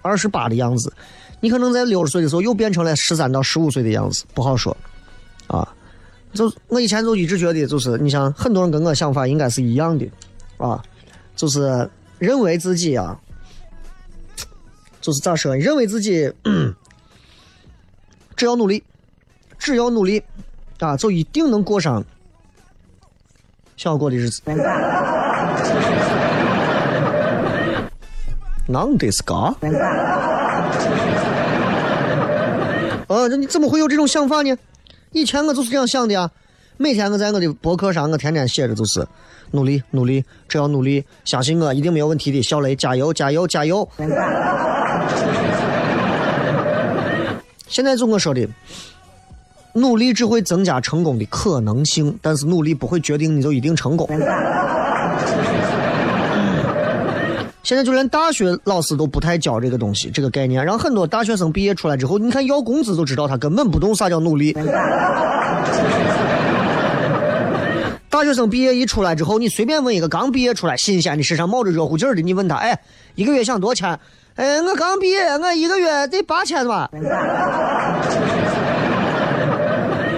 [0.00, 0.92] 二十八的样子。
[1.40, 4.76] 你可能在六十岁的时候又变成了十三到十五岁的样子，不好说。
[5.50, 5.66] 啊，
[6.32, 10.08] 就我以前就一直觉得，就是你像很多人跟我想法应该是一样的，
[10.58, 10.80] 啊，
[11.34, 13.18] 就是认为自己啊，
[15.00, 16.32] 就是咋说，认为自己
[18.36, 18.84] 只要努力，
[19.58, 20.22] 只要努力
[20.78, 22.04] 啊，就一定能过上
[23.76, 24.40] 想要过的日子。
[28.68, 29.34] 能得是嘎？
[33.08, 34.56] 啊，这你怎么会有这种想法呢？
[35.12, 36.30] 以前我就是这样想的啊。
[36.76, 39.06] 每天我在我的博客上，我天天写着就是
[39.50, 42.40] 努力努力，只要努力，相信我一定没有问题的。
[42.42, 43.86] 小雷，加油加油加油！
[47.68, 48.48] 现在就我说的，
[49.74, 54.08] 努力只会增加成功的可能性，但是努力不会决定你就一定成功。
[57.70, 64.52] 现在就连大学老师都不太教这个东西，这个概念，让很多大学生毕业出来之后，你看要工资都知道他根本不懂啥叫努力。
[68.10, 72.76] 大学生毕业一出来之后，你随便问一个刚毕业出来、新鲜的、身上冒着热乎劲儿的，你问他，哎，
[73.14, 73.96] 一个月想多少钱？
[74.34, 76.90] 哎，我刚毕业，我一个月得八千吧。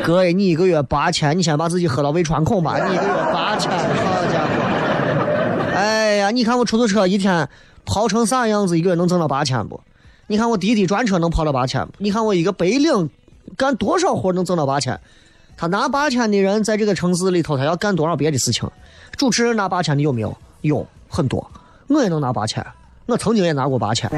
[0.02, 2.78] 哥，你一个月八千，你先把自己喝到胃穿孔吧。
[2.88, 3.76] 你一个月八千，好
[4.31, 4.31] 家伙！
[5.74, 7.48] 哎呀，你看我出租车一天
[7.84, 9.80] 跑成啥样子，一个月能挣到八千不？
[10.26, 11.92] 你看我滴滴专车能跑到八千不？
[11.98, 13.10] 你看我一个白领
[13.56, 14.98] 干多少活能挣到八千？
[15.56, 18.68] 他拿八千的人在这个城市里头，他要干多少别的事情？
[19.16, 20.36] 主持人拿八千的有没有？
[20.62, 21.50] 有很多，
[21.88, 22.64] 我也能拿八千，
[23.06, 24.08] 我曾经也拿过八千，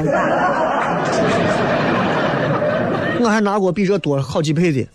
[3.19, 4.87] 我还拿过比这多好几倍的，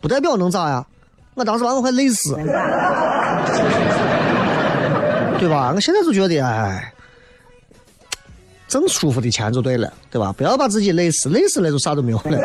[0.00, 0.86] 不代表能咋呀？
[1.34, 2.34] 我当时把我快累死，
[5.44, 5.72] 对吧？
[5.74, 6.90] 我现在就觉得，哎，
[8.66, 10.32] 挣舒服的钱就对了，对吧？
[10.32, 12.38] 不要把自己累死，累死了就啥都没有了。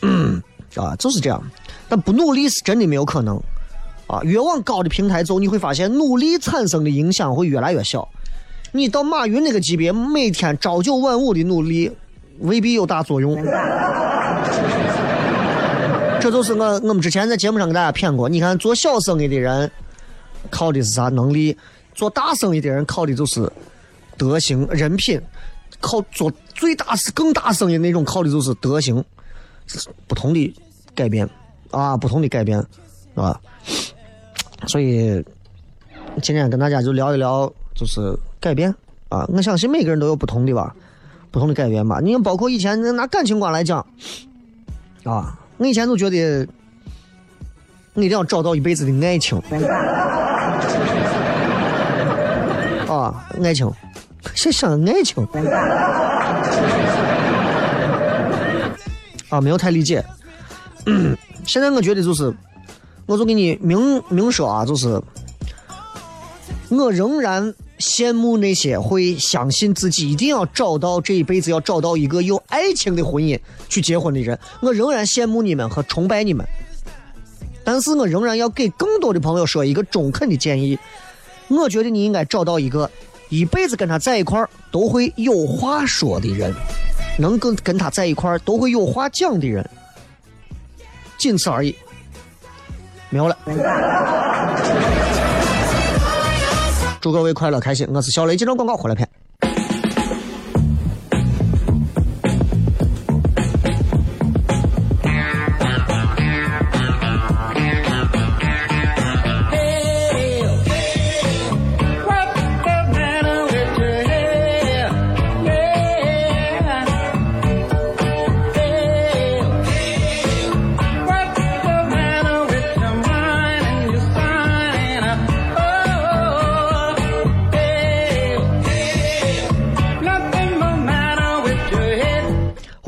[0.00, 0.42] 嗯
[0.74, 1.38] 啊，就是这样。
[1.86, 3.38] 但不努力是真的没有可能。
[4.06, 8.08] 啊，越往高的平台走，你会发现努力产生的影响会越来越小。
[8.72, 11.94] 你到马云那个级别，每天朝九晚五的努力，
[12.38, 13.36] 未必有大作用。
[16.20, 18.28] 这就是我我们之前在节目上给大家谝过。
[18.28, 19.70] 你看，做小生意的人
[20.50, 21.56] 靠的是啥能力？
[21.94, 23.50] 做大生意的人靠的就是
[24.16, 25.20] 德行、人品。
[25.80, 29.04] 靠做最大是更大生意那种靠的就是德行。
[30.06, 30.54] 不同的
[30.94, 31.28] 改变
[31.70, 32.58] 啊，不同的改变，
[33.14, 33.38] 啊？
[34.66, 35.22] 所以
[36.22, 38.74] 今天跟大家就聊一聊，就是改变
[39.08, 39.24] 啊。
[39.28, 40.74] 我相信每个人都有不同的吧，
[41.30, 42.00] 不同的改变吧。
[42.02, 43.86] 你看，包括以前拿感情观来讲，
[45.04, 46.46] 啊，我以前就觉得
[47.94, 49.38] 我一定要找到一辈子的爱情，
[52.88, 53.70] 啊，爱情。
[54.34, 55.26] 想想爱情
[59.30, 60.04] 啊，没有太理解。
[61.44, 62.32] 现在我觉得就是，
[63.06, 65.00] 我就给你明明说啊，就是
[66.70, 73.38] 我仍然羡慕那些会相信自己一定要找到这一辈子要找到一个有爱情的婚姻
[73.68, 76.46] 去结婚的人，我仍然羡慕你们和崇拜你们。
[77.64, 80.78] 但是我仍然要给更多的朋友说一个中肯的建议，
[81.48, 82.90] 我觉得你应该找到一个
[83.28, 86.54] 一辈子跟他在一块儿都会有话说的人，
[87.18, 89.68] 能跟跟他在一块儿都会有话讲的人，
[91.18, 91.74] 仅此而已，
[93.10, 93.36] 没有了。
[97.00, 99.08] 祝各位快乐开心，我是小雷，接着广告回来片。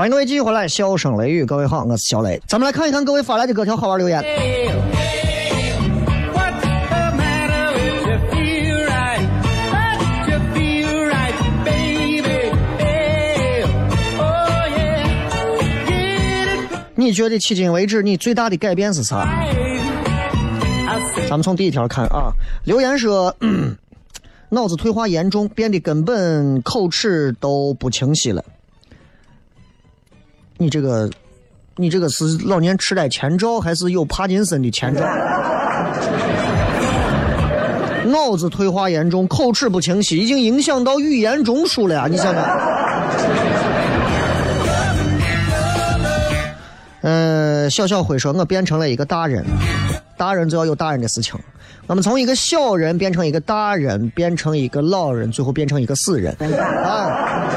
[0.01, 2.41] 欢迎各位继续回来，笑声雷雨，各位好，我是小雷。
[2.47, 4.25] 咱们来看一看各位发来的各条好玩留言。
[16.95, 19.29] 你觉得迄今为止你最大的改变是啥？
[21.29, 22.33] 咱们从第一条看啊，
[22.65, 23.77] 留言说，嗯
[24.49, 28.43] 脑子退化严重，变得根本口齿都不清晰了。
[30.61, 31.09] 你这个，
[31.77, 35.01] 你这个是老年痴呆前兆，还是有帕金森的前兆？
[38.05, 42.07] 脑子退化严重，口齿不清晰，已经影响到语言中枢了呀！
[42.11, 42.45] 你想想。
[47.01, 49.43] 呃，小小辉说：“我变成了一个大人，
[50.19, 51.41] 大人就要有大人的事情。
[51.87, 56.37] 我们从一个小人变成一个大人，变成一个老人，最后变成一个死人。
[56.85, 57.49] 啊，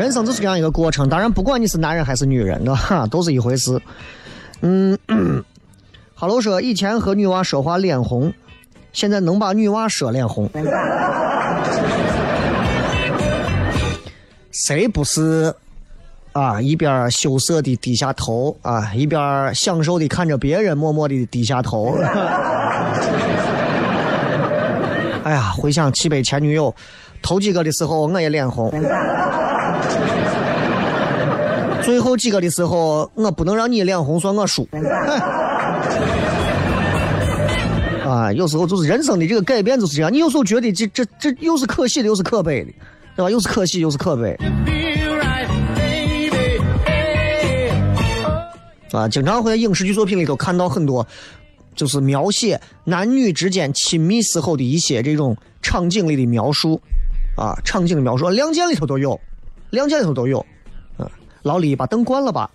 [0.00, 1.06] 人生就是这样一个过程。
[1.08, 3.78] 当然，不管你是男人还是女人，哈， 都是一回事。
[4.62, 4.98] 嗯，
[6.14, 8.32] 哈喽说以前和女娃说话脸红，
[8.92, 10.48] 现在能把女娃说脸红。
[14.50, 15.54] 谁不是？”
[16.32, 21.96] 啊，一边羞涩的低下头啊，一边享受的看着别人默默的低下头。
[25.24, 26.72] 哎呀，回想起被前女友
[27.20, 28.70] 头几个的时候，我也脸红。
[31.82, 34.68] 最后几个的时候，我不能让你脸红，算我输。
[38.04, 42.72] 啊， 有时候就是人生的这个改变就是这样，你有时候觉得这这这又是可喜的，又是可悲的，
[43.16, 43.30] 对吧？
[43.30, 44.36] 又是可喜，又是可悲。
[48.92, 51.06] 啊，经常会在影视剧作品里头看到很多，
[51.74, 56.80] 就是描写男女之间亲密时候的一些这种场景里的描述，
[57.36, 59.12] 啊，场景的描述，《亮剑》里头都有，
[59.70, 60.44] 《亮剑》里头都有，
[60.98, 61.08] 嗯，
[61.42, 62.50] 老李把灯关了吧？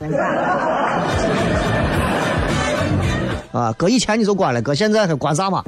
[3.51, 5.63] 啊，搁以前你就关了，搁现在还关啥嘛？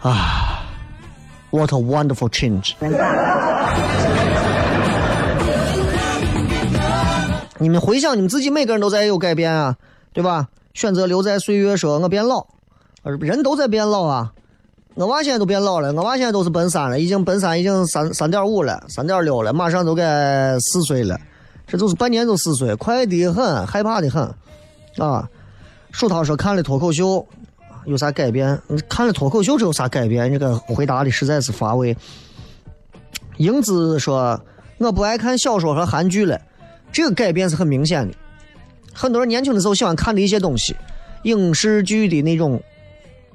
[0.00, 0.62] 啊
[1.50, 2.74] ，What a wonderful change！
[7.58, 9.76] 你们回想，你们自己每个人都在有改变啊，
[10.12, 10.48] 对吧？
[10.74, 12.46] 选择留在岁月，说我变老，
[13.02, 14.32] 人都在变老啊。
[14.96, 21.20] 我娃现在都变老了，我娃现在都是奔三了，已经奔三，已经三三点五了，三点六了，马上都该四岁了，
[21.66, 24.22] 这就是半年就四岁，快的很，害怕的很，
[24.96, 25.28] 啊。
[25.92, 27.26] 树涛说看了脱口秀
[27.84, 28.58] 有啥改变？
[28.88, 30.32] 看了脱口秀这有啥改变？
[30.32, 31.94] 这个回答的实在是乏味。
[33.36, 34.40] 英子说
[34.78, 36.40] 我不爱看小说和韩剧了。
[36.90, 38.14] 这个改变是很明显的，
[38.94, 40.74] 很多人年轻的时候喜欢看的一些东西，
[41.24, 42.62] 影视剧的那种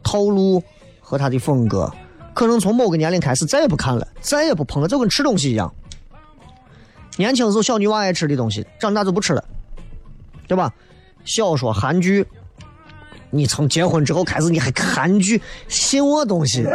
[0.01, 0.63] 套路
[1.11, 1.91] 和他的风格，
[2.33, 5.69] 可能从某个年龄开始再也不看了，再也不碰了，就跟吃东西一样。
[7.17, 9.43] 年轻时候小女娃爱吃的东西，长大就不吃了，
[10.47, 10.71] 对吧？
[11.25, 12.25] 小说、韩剧，
[13.29, 16.65] 你从结婚之后开始你还看韩剧，信我东西？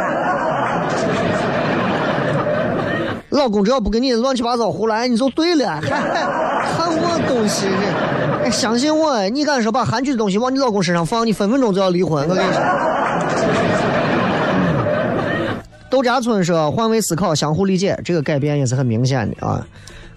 [3.31, 5.81] 老公只要不跟你乱七八糟胡来，你就对了。
[5.81, 5.89] 还
[6.77, 7.65] 看我东西，
[8.45, 12.23] 哎，相信我，你敢说把韩剧的东西往你老公身上放，你分分钟就要离婚。
[12.29, 12.61] 我跟你说。
[15.89, 19.65] 豆家村说换位思考，相互理解，这个改变也是很明显的啊。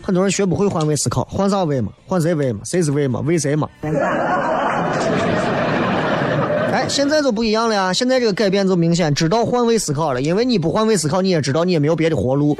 [0.03, 1.93] 很多人学不会换位思考，换啥位嘛？
[2.07, 2.61] 换谁位嘛？
[2.65, 3.21] 谁是位嘛？
[3.21, 3.69] 为谁嘛？
[6.73, 7.93] 哎，现在就不一样了呀！
[7.93, 10.21] 现在这个改变就明显，知道换位思考了。
[10.21, 12.57] 因为你不换位思考，你也知道你也没有别的活路。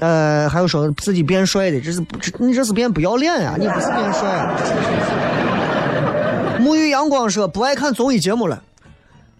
[0.00, 3.54] 呃，还有说自己变帅的，这是，这你这是变不要脸呀！
[3.58, 4.54] 你不是变帅啊！
[6.60, 8.62] 沐浴阳光说不爱看综艺节目了。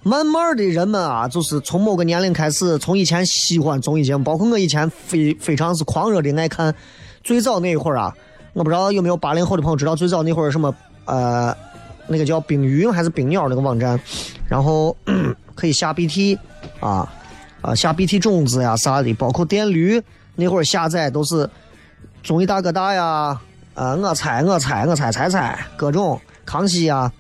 [0.03, 6.75] 慢慢的人们啊，就是从某个年龄开始，从以前喜欢综艺节目，包括我以前非非常是狂热的爱看。
[7.23, 8.15] 最早那一会儿啊，
[8.55, 10.75] 我不知道有没有八零后的朋友知道最早那会儿什么
[11.05, 11.55] 呃，
[12.07, 14.01] 那个叫冰鱼还是冰鸟那个网站，
[14.49, 14.97] 然后
[15.55, 16.39] 可以下 BT
[16.81, 17.13] 啊
[17.61, 20.01] 啊下 BT 种子呀啥的，包括电驴
[20.37, 21.49] 那会儿下载都是
[22.23, 23.39] 综艺大哥大呀
[23.75, 27.13] 啊我猜我猜我猜猜猜各种康熙呀。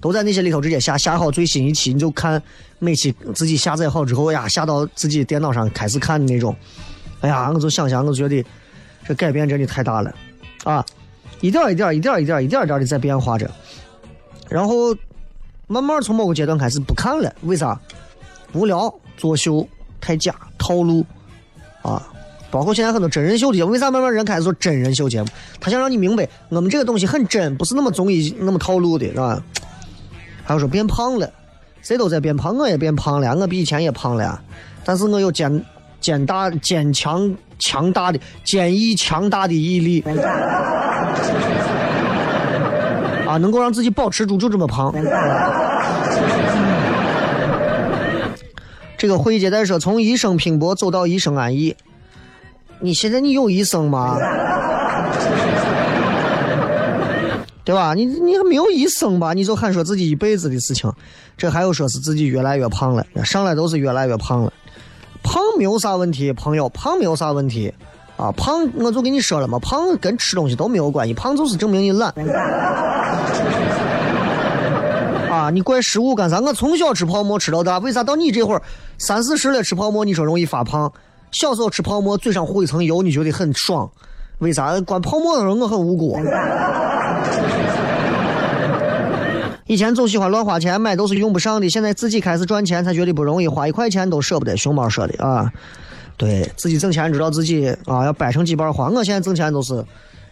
[0.00, 2.42] 都在那些里头直接下下好最新一期，你就看
[2.78, 6.54] 每期自己下载好之后呀，下到自己电脑上开始看的那种。
[7.20, 8.44] 哎呀，我就想想，我觉得
[9.06, 10.14] 这改变真的太大了
[10.62, 10.84] 啊！
[11.40, 13.50] 一点一点一点一点一点点的在变化着，
[14.48, 14.94] 然后
[15.66, 17.80] 慢慢从某个阶段开始不看了，为啥？
[18.52, 19.68] 无聊，作秀，
[20.00, 21.04] 太假，套路
[21.82, 22.06] 啊！
[22.50, 25.28] 包括现在很多真人秀的节目，为啥慢慢人开始做真人秀节目？
[25.60, 29.42] 他想让你明白，我们这个东西很真，不是那么综艺那么套路的，是吧？
[30.48, 31.30] 还说变胖了，
[31.82, 34.40] 谁都在变胖，我也变胖了，我比以前也胖了，
[34.82, 35.62] 但是我有坚
[36.00, 40.02] 坚大坚强强大的坚毅强大的毅力，
[43.26, 44.90] 啊，能够让自己保持住就这么胖。
[48.96, 51.76] 这个会议接待说，从一生拼搏走到一生安逸，
[52.80, 54.16] 你现在你有一生吗？
[57.68, 57.92] 对吧？
[57.92, 59.34] 你你还没有一生吧？
[59.34, 60.90] 你就喊说自己一辈子的事情，
[61.36, 64.50] 这还有说是自己越来越胖了，上来都是越来越胖了。
[65.22, 67.70] 胖没有啥问题，朋友，胖没有啥问题
[68.16, 68.32] 啊。
[68.32, 72.10] 胖我就跟你说了嘛，胖跟吃东西都没有关系，胖就是证明你懒。
[75.30, 76.40] 啊，你怪食物干啥？
[76.40, 78.62] 我从小吃泡馍吃到大，为啥到你这会儿
[78.96, 80.90] 三四十了吃泡馍，你说容易发胖？
[81.32, 83.90] 小时候吃泡馍嘴上糊一层油，你觉得很爽？
[84.38, 84.80] 为啥？
[84.82, 86.18] 关泡沫的时候我很无辜。
[89.66, 91.68] 以前总喜欢乱花钱，买都是用不上的。
[91.68, 94.56] 现在自己开始赚钱，才觉得不容易，花一块钱都舍不得。
[94.56, 95.52] 熊猫说的啊，
[96.16, 98.88] 对自己挣钱知道自己啊要掰成几瓣花。
[98.88, 99.84] 我现在挣钱都是，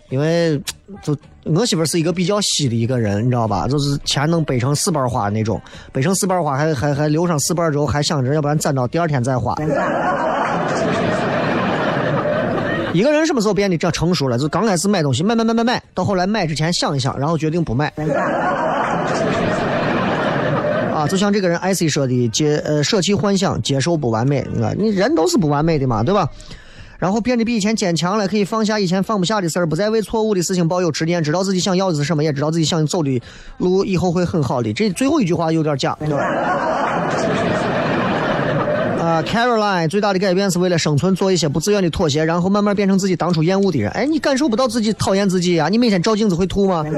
[0.08, 0.58] 因为
[1.02, 3.68] 就我媳妇是一个比较稀的一个人，你知道吧？
[3.68, 5.60] 就是钱能掰成四瓣花那种，
[5.92, 9.54] 掰成四瓣花还还还留上四瓣之后，还想着要不然攒到第二天再花。
[12.96, 14.38] 一个人什么时候变得这成熟了？
[14.38, 17.92] 就刚开始买东西，买买买买买，到后来买之前想一想，然后决定不买。
[20.94, 24.38] 啊，就像这个人 IC 说的，接呃舍弃幻想，接受不完美。
[24.62, 26.26] 啊，你人都是不完美的嘛，对吧？
[26.98, 33.20] 然后变得比以前坚强了，可以放下以前放不下的事儿，不再为错误的事情抱有执念，知道自己想要的是什么，也知道自己想走的
[33.58, 34.72] 路以后会很好的。
[34.72, 37.65] 这最后一句话有点假，对吧？
[39.22, 43.90] ，Caroline 最大的改变是为了生存做一些不自愿的妥协，然后慢慢变成自己当初厌恶的人。
[43.92, 45.68] 哎，你感受不到自己讨厌自己呀？
[45.68, 46.84] 你每天照镜子会吐吗？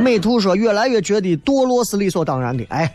[0.00, 2.64] 美图说越来越觉得堕落是理所当然的。
[2.70, 2.90] 哎，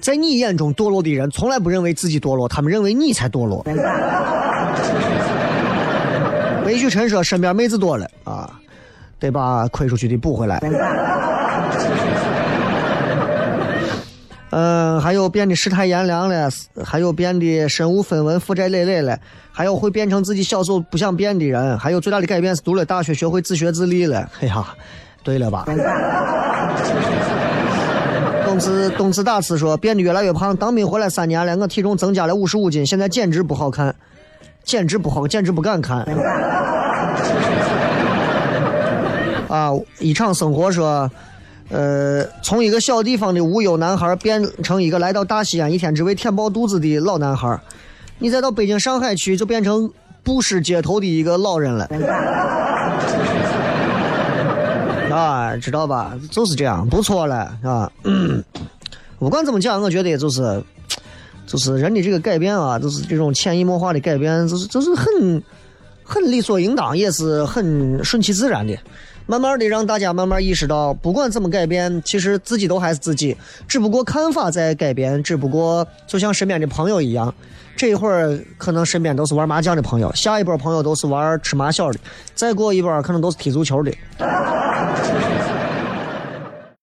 [0.00, 3.64] 在你眼中堕落的人从来不认为自己堕落，他们认为你才堕落。
[6.66, 8.50] 魏旭晨说身边妹子多了啊，
[9.18, 10.60] 得把亏出去的补回来。
[14.50, 16.48] 嗯，还有变得世态炎凉了，
[16.82, 19.18] 还有变得身无分文、负债累累了，
[19.52, 24.26] 还有会变成自己小时候不想变的人，还有最大的改变是读了大学学会自学自立了。
[24.40, 24.64] 哎呀，
[25.22, 25.66] 对了吧？
[28.46, 33.94] 东子东子大慈说变得越来越胖，当兵回来三年了，我体重增加了五十五斤，现在简直不好看，
[34.64, 35.98] 简直不好，简直不敢看。
[39.48, 41.10] 啊，一场生活说。
[41.70, 47.60] 呃，从一个小地方的无忧男孩变成一个来到大西安一天只为填饱肚子的老男孩，
[48.18, 49.90] 你再到北京、上海去就变成
[50.22, 51.84] 布施街头的一个老人了。
[55.10, 56.18] 啊，知道吧？
[56.30, 57.90] 就是这样，不错了啊。
[59.18, 60.62] 不管怎么讲，我觉得就是，
[61.46, 65.42] 就是人的这个改变啊，就是这种潜移默化的改变，就是就是很
[66.04, 68.74] 很理所应当，也是很顺其自然的。
[69.30, 73.36] 慢慢的让大家慢慢意识到，不管怎么改变，其实自己都还是自己，
[73.68, 77.32] 只不过看法在改变，只不过就像身边的朋友一样，
[77.76, 81.98] 这一会儿可能身边都是玩麻将的朋友，下一波朋友都是玩吃麻小的，
[82.34, 83.92] 再过一波可能都是踢足球的。